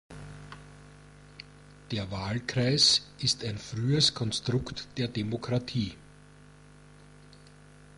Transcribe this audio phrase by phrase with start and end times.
[1.91, 5.95] Der Wahlkreis ist ein frühes Konstrukt der Demokratie.